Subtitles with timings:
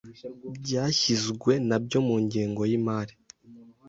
[0.57, 3.13] byashyizwe nabyo mu ngengo y’imari.